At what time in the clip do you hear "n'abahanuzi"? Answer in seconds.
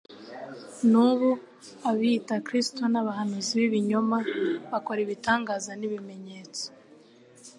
2.89-3.51